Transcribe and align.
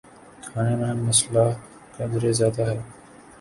کھانے 0.45 0.73
میں 0.79 0.93
مصالحہ 1.05 1.57
قدرے 1.95 2.31
زیادہ 2.39 2.63
ہے 2.69 2.77